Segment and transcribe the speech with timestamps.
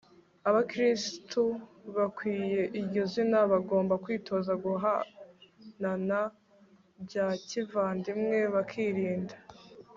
[0.49, 1.43] abakirisitu
[1.95, 6.19] bakwiye iryo zina, bagomba kwitoza guhanana
[7.05, 9.35] bya kivandimwe, bakirinda